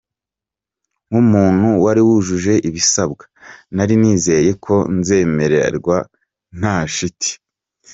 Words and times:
Nk’umuntu 1.07 1.67
wari 1.83 2.01
wujuje 2.07 2.53
ibisabwa 2.67 3.23
nari 3.75 3.93
nizeye 4.01 4.51
ko 4.65 4.75
nzemererwa 4.97 5.97
nta 6.59 6.77
shiti. 6.95 7.31